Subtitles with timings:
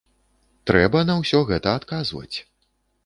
[0.71, 2.37] Трэба на ўсё гэта адказваць.